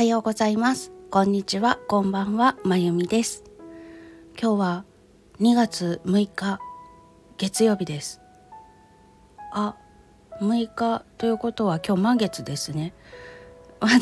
[0.00, 0.92] はようございます。
[1.10, 1.78] こんにちは。
[1.86, 2.56] こんばんは。
[2.64, 3.44] まゆみです。
[4.40, 4.84] 今日は
[5.40, 6.58] 2月6日
[7.36, 8.22] 月曜日です。
[9.52, 9.76] あ
[10.40, 12.94] 6日ということは今日満月ですね。
[13.78, 13.98] まだ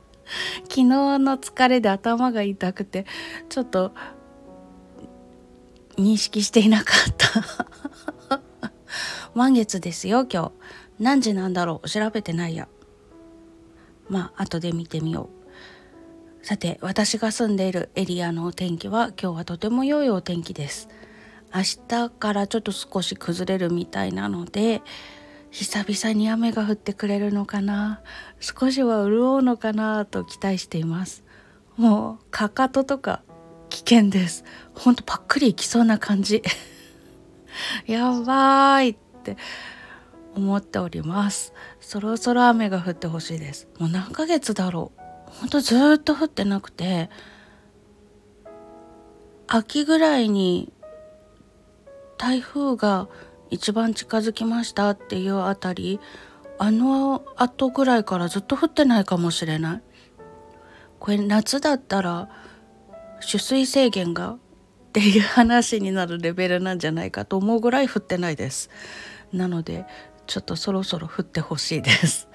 [0.70, 3.04] 昨日の疲れで頭が痛くて
[3.50, 3.92] ちょっと
[5.98, 7.14] 認識していなかっ
[8.30, 8.40] た。
[9.36, 10.52] 満月ですよ今日。
[10.98, 11.90] 何時なんだろう？
[11.90, 12.68] 調べてないや。
[14.08, 15.30] まあ後で見てみよ
[16.42, 16.44] う。
[16.46, 20.88] さて私が住んでいるエリアのお天気は今日はとても良いお天気です。
[21.54, 24.82] 明日からちょっと少し崩れるみたいなので
[25.50, 28.00] 久々に雨が降ってくれるのかな。
[28.40, 31.24] 少しは潤うのかなと期待しています。
[31.76, 33.22] もうかかととか
[33.70, 34.44] 危険です。
[34.74, 36.42] ほんとパックリいきそうな感じ。
[37.86, 39.36] やばいって
[40.34, 41.52] 思っております。
[41.86, 43.68] そろそろ雨が降ってほしいです。
[43.78, 45.30] もう何ヶ月だろう。
[45.30, 47.10] ほんとずっと降ってなくて。
[49.46, 50.72] 秋ぐらいに
[52.18, 53.06] 台風が
[53.50, 56.00] 一番近づきましたっていうあたり
[56.58, 59.82] あの後ぐらいからずっと降ってないかもしれない。
[60.98, 62.28] これ夏だったら
[63.24, 64.38] 取水制限がっ
[64.92, 68.70] ていう話になるレベルなんじゃないかと思うぐらい降ってないです。
[69.32, 69.86] なので
[70.26, 72.28] ちょっとそろそろ降ってほしいです。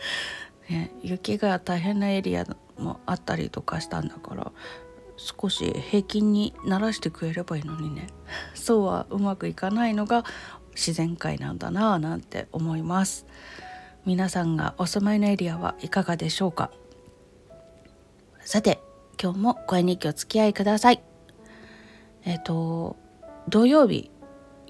[0.68, 2.44] ね、雪が大変なエリア
[2.78, 4.52] もあったりとかしたんだから
[5.16, 8.06] 少し平均にならしてくれればいいのにね。
[8.54, 10.24] そうはうまくいかないのが
[10.74, 13.26] 自然界なんだなぁなんて思います。
[14.06, 16.70] 皆さんがお住まいのエリアはいかがでしょうか？
[18.40, 18.80] さて
[19.22, 21.02] 今日も声日記お付き合いください。
[22.24, 22.96] えっ、ー、と
[23.48, 24.09] 土曜日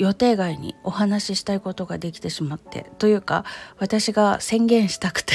[0.01, 3.45] 予定外にお話ししたいことができてしまってというか
[3.79, 5.35] 私が宣言したくて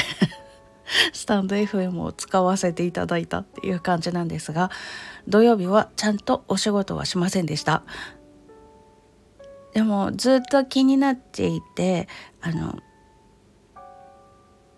[1.14, 4.72] スタンド FM を使わせていただいたっていう感じなんですが
[5.28, 7.84] 土曜日はちゃんとお仕事はしませんでした。
[9.74, 12.08] でもずっと気になっていて
[12.42, 12.80] あの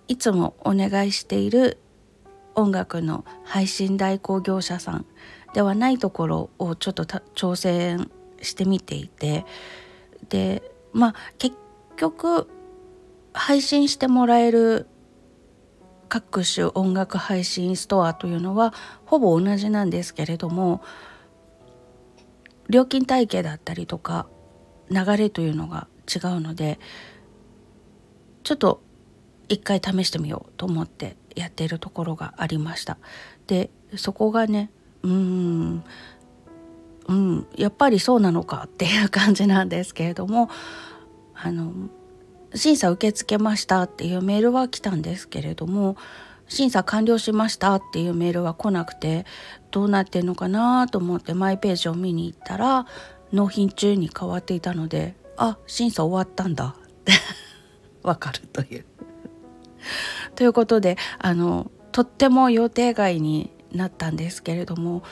[0.08, 1.80] いつもお願いしている
[2.56, 5.06] 音楽の配信代行業者さん
[5.54, 8.12] ではないところをちょっと挑戦
[8.42, 9.46] してみていて
[10.30, 11.56] でまあ結
[11.96, 12.48] 局
[13.34, 14.88] 配信してもらえる
[16.10, 18.74] 各種音楽配信ストアというのは
[19.06, 20.82] ほぼ同じなんですけれども
[22.70, 24.28] 料金体系だったりとか
[24.90, 26.80] 流れというのが違うので
[28.44, 28.82] ちょっと
[29.50, 32.98] 一回試してみようと思ってやっているところがありました。
[33.46, 34.70] でそこがね
[35.04, 35.84] うん
[37.08, 40.50] うん、やっぱりそうなのかっていう感じなんですけれども
[41.34, 41.72] あの
[42.54, 45.96] 審査受け付けましたっていうメールは来たんですけれども
[46.48, 49.26] 審査完了しましたっていうメールは来なくて
[49.72, 52.88] どうなってんのかなと思ってマイページを見に行ったら
[53.32, 57.14] 納品中に変わっていたのであ審査終わったんだって
[58.04, 58.86] わかるという。
[60.36, 65.04] ということであのとっても予定外になったんですけれども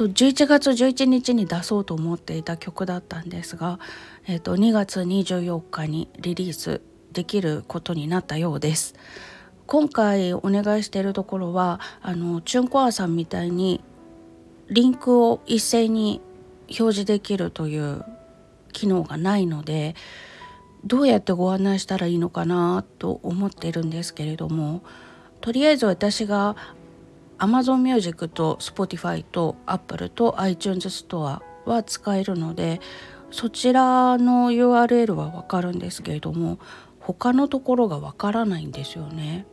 [0.00, 3.78] と11月11日に出そうと思っていた曲だったんですが、
[4.26, 6.80] えー、と2月24日にリリース
[7.12, 8.94] できることになったようです。
[9.66, 13.84] 今回お願いしているところはあのチュンコアさんみたいに
[14.70, 16.22] リンクを一斉に
[16.70, 18.02] 表示できるという
[18.72, 19.94] 機能がないので
[20.82, 24.82] どうやってご案内したらいいのかなと思っているんですけれども
[25.42, 26.56] とりあえず私が
[27.40, 32.80] Amazon Music と Spotify と Apple と iTunes Store は使えるので
[33.30, 36.58] そちらの URL はわかるんですけれども
[37.00, 39.46] 他のところがわからないんですよね。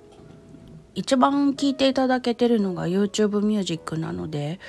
[0.96, 4.60] 一番聞いていただけてるのが YouTube Music なので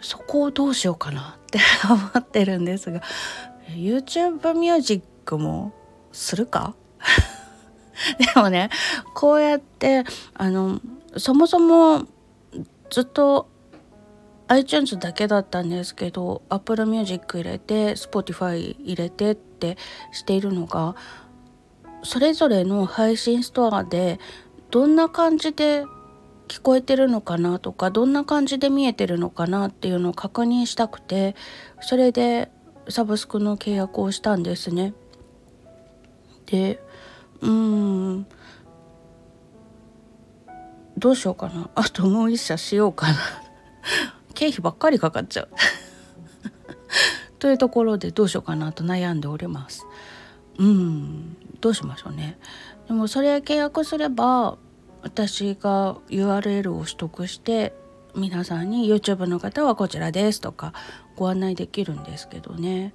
[0.00, 1.58] そこをどうしようかなって
[1.90, 3.02] 思ってるんですが
[3.70, 5.72] YouTube Music も
[6.12, 6.74] するか？
[8.34, 8.70] でもね
[9.14, 10.04] こうやって
[10.34, 10.80] あの
[11.16, 12.06] そもそも
[12.92, 13.48] ずっと
[14.48, 19.78] iTunes だけだったんですけど Apple Music 入れて Spotify 入れてって
[20.12, 20.94] しているのが
[22.02, 24.20] それぞれの配信ストアで
[24.70, 25.86] どんな感じで
[26.48, 31.34] 聞こえてるのかなとかどんな感じで見えてるのかなっていうのを確認したくて
[31.80, 32.50] それで
[32.90, 34.92] サブスクの契約をしたんですね。
[36.44, 36.78] で
[37.40, 38.26] うーん
[41.02, 41.68] どうしようかな。
[41.74, 43.18] あともう一社しようかな。
[44.34, 45.48] 経費ばっかりかかっちゃう。
[47.40, 48.70] というところでどうしようかな。
[48.70, 49.84] と悩んでおります。
[50.58, 51.36] うん。
[51.60, 52.38] どうしましょうね。
[52.86, 54.58] でもそれ契約すれば
[55.02, 57.74] 私が URL を取得して
[58.14, 60.72] 皆さんに YouTube の方はこちらですとか
[61.16, 62.94] ご案内できるんですけどね。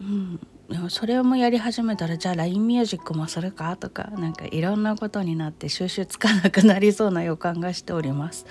[0.00, 0.46] うん、
[0.88, 8.46] それもやり始めたらじゃあ LINE ミュージックもするかとかなんかいろんなことになって収集つかなくなりそうな予感がしております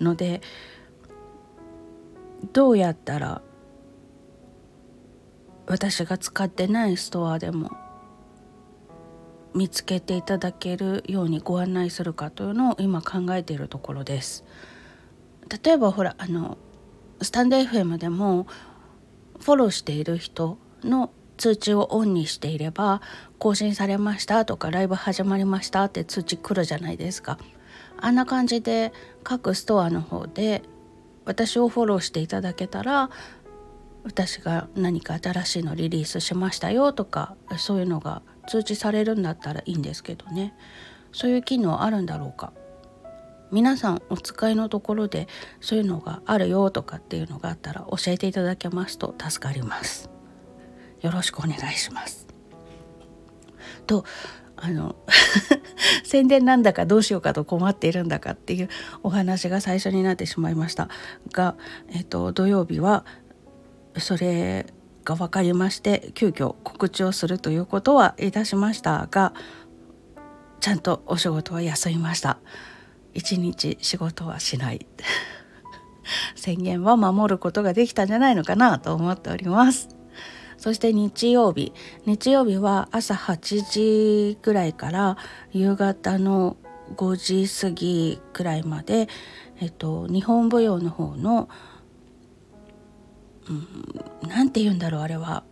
[0.00, 0.40] ので
[2.52, 3.42] どうやったら
[5.66, 7.70] 私が使ってないストアでも
[9.54, 14.44] 見つけていただけるようにご案内するかというのを今考えているところです。
[15.64, 16.56] 例えばほらあの
[17.20, 18.46] スタンド FM でも
[19.40, 23.00] フォローしている人の通知をオンにしていれば
[23.38, 27.38] 更新されましたとかライブ始まりましたって通知来るじゃないですか。
[27.98, 28.92] あんな感じで
[29.24, 30.62] 各ストアの方で
[31.24, 33.08] 私をフォローしていただけたら
[34.04, 40.52] 私が何か新しいのリリースしましたよとかそういうのが通知されるんだったらいいんですけどね。
[41.10, 42.52] そういう機能あるんだろうか。
[43.50, 45.26] 皆さんお使いのところで
[45.62, 50.19] そういうのがあるよとかっていうのがあったら教えていただけますと助かります。
[51.00, 52.26] よろしくお願いします。
[53.86, 54.04] と
[54.56, 54.94] あの
[56.04, 58.68] 宣伝なんだかどうしようかと困っているんだかっていう
[59.02, 60.88] お話が最初になってしまいました。
[61.32, 61.56] が、
[61.88, 63.04] えっと、土曜日は
[63.96, 64.66] それ
[65.04, 69.32] が分かりまして急遽告知をするということはいたしましたが
[70.60, 72.38] ちゃんとお仕事は休みました。
[73.14, 74.86] 一日仕事はしない。
[76.36, 79.99] 宣言は守ることができたんじゃないのかなと思っております。
[80.60, 81.72] そして日曜日。
[82.04, 85.16] 日曜日は朝8時ぐらいから
[85.52, 86.58] 夕方の
[86.96, 89.08] 5時過ぎくらいまで、
[89.58, 91.48] えっと、日本舞踊の方の
[94.28, 95.44] 何、うん、て言うんだろうあれは。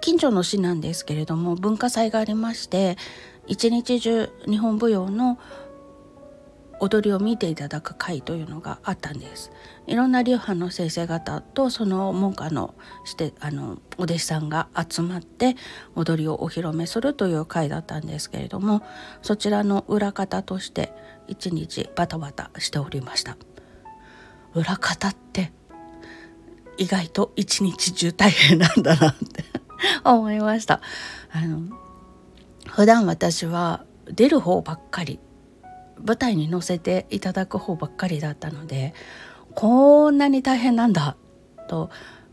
[0.00, 2.96] 近所の市なんですけれども文化祭がありまして
[3.46, 5.38] 一日中日本舞踊の
[6.84, 9.50] 踊りを見ていただく会というのがあったんです。
[9.86, 15.56] いろんな流派の先生方とその門下のしてあのお弟子さんが集まって
[15.94, 18.82] 踊りをお披露目するという会だったんですけれども
[19.22, 20.92] そちらの裏方として
[21.26, 23.38] 一日バタバタしておりました。
[24.54, 25.52] 裏方って
[26.76, 29.44] 意外と一日中大変なんだなって
[30.04, 30.82] 思いました。
[31.32, 31.60] あの
[32.68, 35.18] 普段私は出る方ばっかり
[36.04, 38.94] 舞台に乗せていただく方ばっかりだったので
[39.54, 41.16] こんなに大変なんだ
[41.68, 41.90] と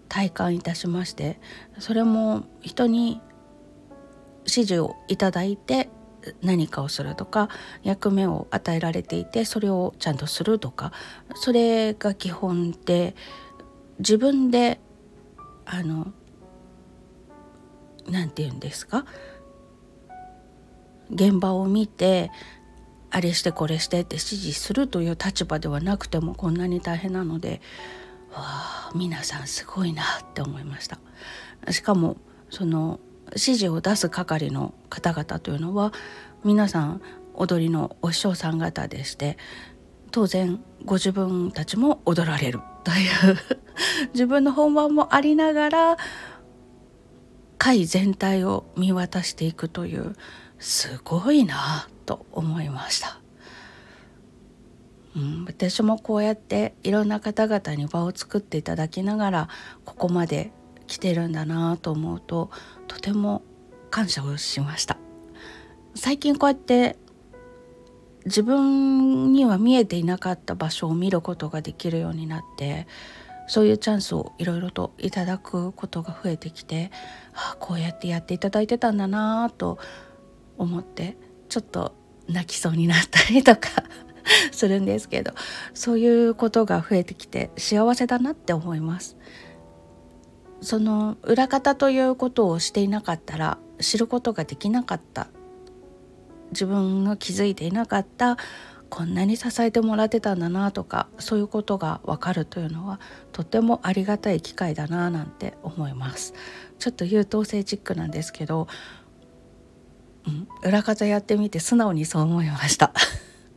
[0.09, 1.39] 体感いたしまして
[1.79, 3.21] それも人に
[4.39, 5.89] 指示をいただいて
[6.41, 7.49] 何かをするとか
[7.81, 10.91] 役目を与えられていてそれをちゃんとするとか
[11.35, 13.15] それが基本で
[13.99, 14.79] 自分で
[15.65, 16.11] あの
[18.07, 19.05] 何て言うんですか？
[21.09, 22.31] 現場を見て
[23.11, 27.61] あれしてこれしてって指示するという立場ではなくてもこんなに大変なので
[28.31, 30.97] わあ皆さんすごいなって思いました。
[31.69, 32.17] しかも
[32.49, 35.93] その指示を出す係の方々というのは
[36.43, 37.01] 皆さん
[37.33, 39.37] 踊りのお師匠さん方でして
[40.11, 43.37] 当然ご自分たちも踊られるという
[44.13, 45.97] 自分の本番もありながら
[47.57, 50.15] 会全体を見渡していくという
[50.59, 53.21] すごいなと思いました、
[55.15, 59.49] うん、私もこうやっていろんな方々に場を作っていただきながら
[59.85, 60.51] ここまで
[60.87, 62.51] 来てるんだなと思うと
[62.89, 63.43] とても
[63.89, 64.97] 感謝をしました。
[65.95, 66.97] 最近こうやって
[68.25, 72.87] 自分には見えていなかった場所を見ることができるようになって
[73.47, 76.91] そういうチャンスをいろいろといただくことが増えてきて
[77.33, 79.79] ああこうやってやっていただいてたんだなと
[80.57, 81.17] 思って
[81.51, 81.93] ちょっと
[82.27, 83.69] 泣きそうになったりとか
[84.51, 85.33] するんですけど
[85.73, 89.17] そういうことが増えてきて幸せだなって思います。
[90.61, 95.27] その裏方ということをしていなかったら知ることができなかった。
[96.51, 98.37] 自分が気づいていなかった。
[98.91, 102.99] こんなに支えてもらってたんだなとかそういうことがわかるというのは
[103.31, 106.33] とてもありがたい機会だななんて思います。
[106.77, 108.67] ちょっと優等生チックなんですけど
[110.27, 112.93] うん、裏方やってみて素直にそう思いました。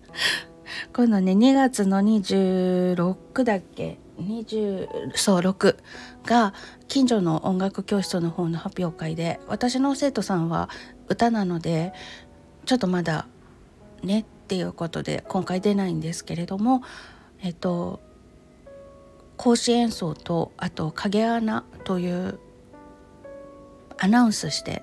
[0.94, 5.76] 今度ね2月の26だっけ？20そう6
[6.24, 6.54] が
[6.86, 10.68] 近所の音楽教室の方の発表会で私の生徒さんは
[11.08, 11.92] 歌なので
[12.64, 13.26] ちょっとまだ
[14.02, 16.82] ねっていうことで今回出ないんですけれども
[17.42, 18.00] えっと
[19.36, 22.38] 講師演奏とあと影穴という
[23.98, 24.82] アナウンスして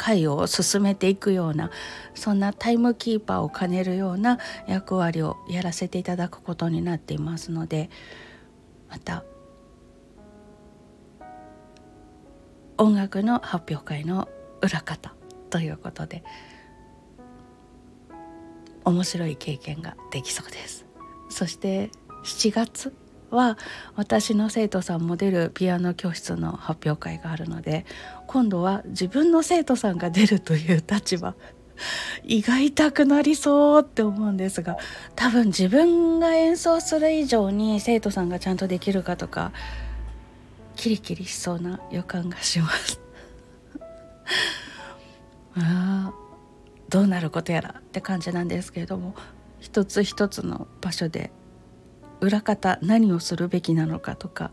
[0.00, 1.70] 会を進めていくような
[2.14, 7.90] そんなタイムキーパーを兼ねるような役割をやらせていただくことになっていますので
[8.88, 9.24] また
[12.78, 14.26] 音楽の発表会の
[14.62, 15.14] 裏方
[15.50, 16.24] ということで
[18.86, 20.86] 面白い経験ができそうです。
[21.28, 21.90] そして
[22.24, 22.94] 7月
[23.30, 23.58] は
[23.96, 27.86] 私の生徒さんも出るピアノ教室の発表会があるので
[28.26, 31.34] 今度は自分の生徒さんが出るという立場
[32.24, 34.76] 胃が痛くなりそうって思うんですが
[35.16, 39.52] 多分自分が演奏する以上に生徒さんがちゃんとできるかとか
[40.76, 43.00] キリキリしそうな予感がします。
[45.56, 46.12] あ
[46.88, 49.14] どうなることやらって感じなんですけれども
[49.58, 51.32] 一つ一つの場所で
[52.20, 54.50] 裏方何をするべきなのかとか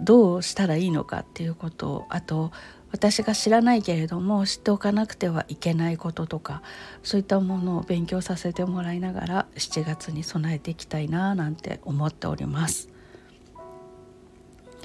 [0.00, 2.52] どうしたらいいのかっていうことあと
[2.90, 6.62] 私が知らないけれども知っておかなくてはいけないこととか
[7.02, 12.88] そういったものを勉強させてもらいながら7月に備えていきたいななんて思っております。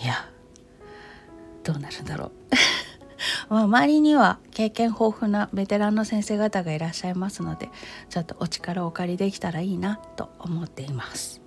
[0.01, 0.27] いや
[1.63, 2.31] どうなるんだろう。
[3.47, 7.69] まあ周りには経験豊富なベテランの先生方がいらっしゃいますので
[8.09, 11.42] ちょっとお力をお借りできたらいいなと思っています。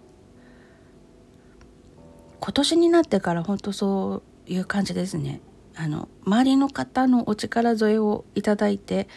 [2.47, 5.41] 今年になってから本当そういう感じですね。
[5.75, 9.09] あの周りの方のお力添えをいただいて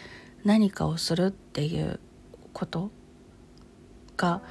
[0.44, 2.00] 何かをするっていう
[2.52, 2.90] こと
[4.16, 4.42] が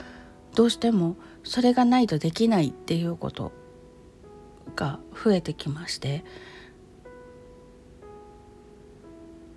[0.56, 3.52] どうしてもそれがないとできないっていうこと
[4.78, 6.24] が増えてきまして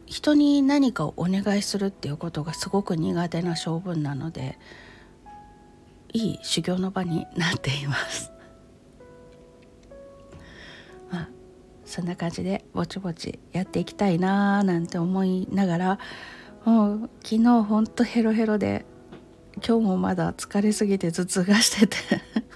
[0.05, 4.59] 人に何かをお願いするっていうことがすごく苦手な性分なので
[6.13, 8.32] いい修行の場になっています。
[11.93, 15.99] そんな感じでぼちぼちやっていきたいなーなんて思いながら
[16.65, 18.87] もう昨日ほんとヘロヘロで
[19.57, 21.97] 今日もまだ疲れすぎて頭痛がしてて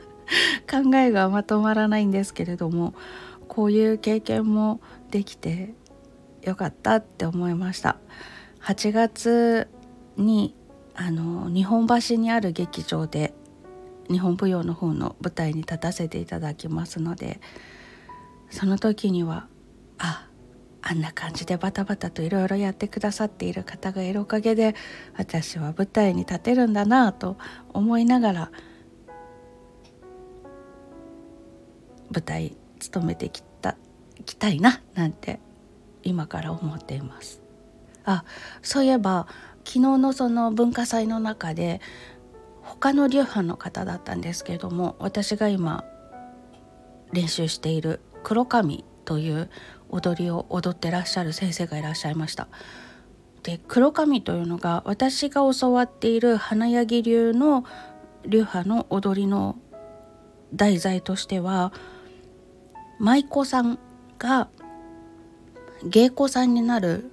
[0.66, 2.94] 考えがまとまらないんですけれども
[3.46, 5.74] こういう経験もできて
[6.40, 7.98] よかったって思いました。
[8.62, 9.68] 8月
[10.16, 10.54] に
[10.94, 13.34] あの日本橋にある劇場で
[14.10, 17.38] 日本舞踊の方の舞台に立たせていただきますので
[18.50, 19.48] その時には
[19.98, 20.28] あ
[20.82, 24.74] あんな感じでバタバタといろいろやってくださっている方がいるおかげで
[25.16, 27.36] 私は舞台に立てるんだなと
[27.72, 28.50] 思いながら
[32.10, 33.76] 舞台務めてきた
[34.24, 35.40] きたいななんて
[36.02, 37.42] 今から思っています。
[38.04, 38.24] あ
[38.62, 39.26] そういえば
[39.64, 41.80] 昨日のその文化祭の中で
[42.62, 45.84] 他の流派の方だったんですけれども私が今
[47.12, 49.48] 練習している黒髪という
[49.88, 52.48] 踊りを踊ってらっしゃる先生がいらっしゃいました。
[53.44, 57.64] で黒髪というのが私が教わっている花柳流の
[58.26, 59.54] 流派の踊りの
[60.52, 61.72] 題材としては
[62.98, 63.78] 舞妓さん
[64.18, 64.48] が
[65.84, 67.08] 芸妓さんになる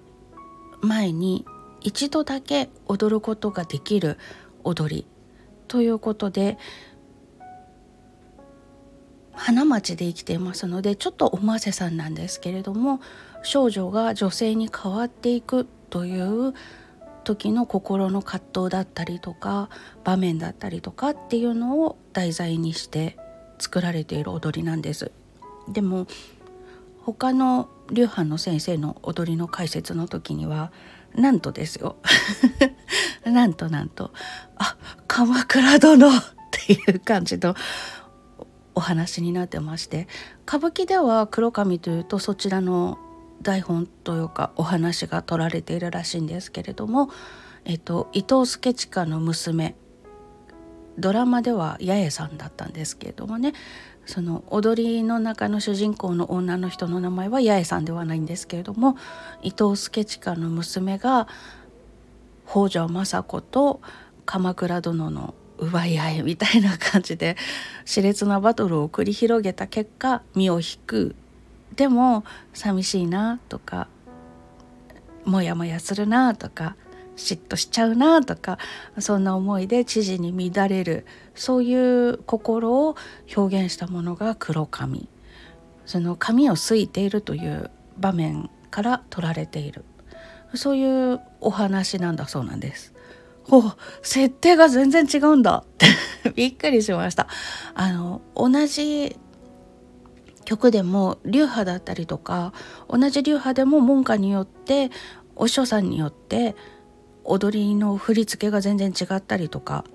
[0.82, 1.46] 前に
[1.82, 4.17] 一度だけ踊ることができる
[4.63, 5.05] 踊り
[5.67, 6.58] ということで
[9.33, 12.99] 花町で生きていますのでちょっとおませさんなんですけれども
[13.43, 16.53] 少女が女性に変わっていくという
[17.23, 19.69] 時の心の葛藤だったりとか
[20.03, 23.17] 場面だったりとかっていうのを題材にして
[23.59, 25.11] 作られている踊りなんです。
[25.69, 26.07] でも
[27.01, 30.71] 他の流派の先生の踊りの解説の時には
[31.15, 31.97] なんとですよ
[33.25, 34.11] なんとなんと
[34.57, 36.11] 「あ鎌倉殿!」っ
[36.51, 37.55] ていう感じの
[38.75, 40.07] お話になってまして
[40.47, 42.97] 歌舞伎では黒髪というとそちらの
[43.41, 47.09] 台本というかお話が取られているらしいんですけれども、
[47.65, 49.75] えっと、伊藤助親の娘
[50.97, 53.53] ドラマでは八重さんだったんですけれどもね
[54.05, 58.97] その踊りの中の主人公の女の人の名前は八重さんではないんですけれども
[59.41, 61.27] 伊藤助親の娘が
[62.47, 63.81] 北条政子と
[64.25, 65.33] 鎌倉殿の
[65.63, 67.36] 奪い合いみたいな感じで
[67.86, 71.15] 熾烈なバトルを繰り広げた結果身を引く。
[71.75, 73.88] でも寂しいなとか
[75.25, 76.75] モヤモヤするなとか
[77.15, 78.58] 嫉妬しちゃうなとか
[79.00, 81.05] そんな思いで知事に乱れる。
[81.36, 82.96] そういう心を
[83.36, 85.08] 表現したものが黒髪。
[85.86, 89.84] その髪をすいているという場面から取られている。
[90.55, 92.92] そういうお話なんだそうなんです。
[93.50, 95.88] お設定が全然違うんだって
[96.35, 97.27] びっくりしました。
[97.73, 99.17] あの同じ
[100.45, 102.53] 曲でも流派だったりとか
[102.89, 104.91] 同じ流派でも文化によって
[105.35, 106.55] お師匠さんによって
[107.23, 109.85] 踊りの振り付けが全然違ったりとか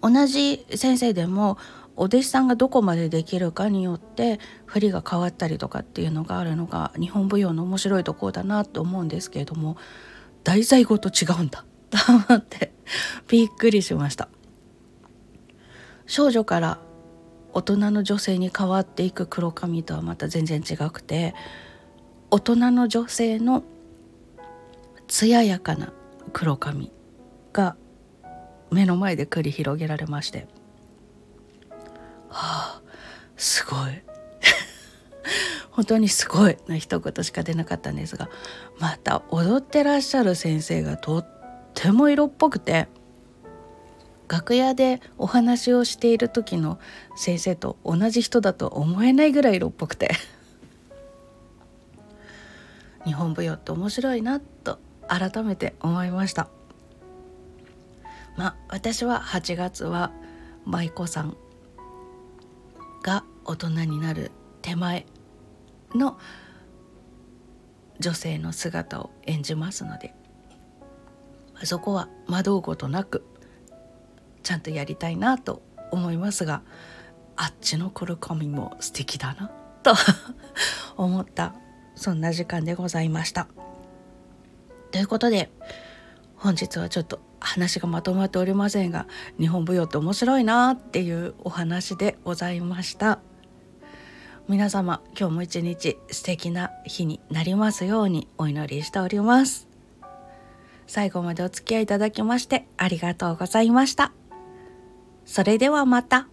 [0.00, 1.56] 同じ先生でも
[1.94, 9.76] お弟子さんがどこまでできるかによって振りが変わったりとかっていうのがあるのが日本舞踊の面白いところだなと思うんですけれども
[10.42, 12.72] 題材ごと違うんだと思って
[13.28, 14.28] びっくりしました。
[16.06, 16.78] 少女から
[17.52, 21.34] 大人の女性に変わっていく黒髪とはまた全然違くて
[22.30, 23.62] 大人の女性の
[25.06, 25.92] 艶やかな
[26.32, 26.90] 黒髪
[27.52, 27.76] が
[28.70, 30.48] 目の前で繰り広げられまして
[32.28, 32.82] はあ
[33.36, 34.02] すごい。
[35.72, 38.28] 本当にすごいな一言しか出なかったんですが
[38.78, 41.41] また踊ってらっしゃる先生がとっ
[41.74, 42.88] ても色っぽくて
[44.28, 46.78] 楽屋でお話をしている時の
[47.16, 50.10] 先生と同じ人だと思えないぐらい色っぽくて
[53.04, 56.48] 日本舞踊って面白いなと改めて思いました。
[58.36, 60.12] まあ私は8月は
[60.64, 61.36] 舞妓さん
[63.02, 64.30] が大人になる
[64.62, 65.04] 手前
[65.94, 66.18] の
[67.98, 70.14] 女性の姿を演じますので
[71.66, 73.24] そこは惑うことなく
[74.42, 76.62] ちゃんとやりたいなと思いますが
[77.36, 79.50] あっちの黒髪も素敵だな
[79.82, 79.94] と
[80.96, 81.54] 思った
[81.94, 83.48] そんな時間でございました。
[84.90, 85.50] ということで
[86.36, 89.06] 本日はちょっと話がまとまっておりませんが
[89.38, 93.20] 日本舞踊って面白いなっていうお話でございました
[94.48, 99.71] 皆様今日も一日素敵な日になりますようにお祈りしております
[100.86, 104.12] 最後までお付き合いいただきましてありがとうございました
[105.24, 106.28] それではまた。